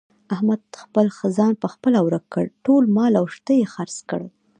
احمد 0.33 0.61
خپل 0.81 1.05
ځان 1.37 1.53
په 1.61 1.67
خپله 1.73 1.99
ورک 2.07 2.25
کړ. 2.33 2.45
ټول 2.65 2.83
مال 2.97 3.13
او 3.19 3.25
شته 3.35 3.51
یې 3.59 3.65
خرڅ 3.73 3.97
کړل. 4.09 4.29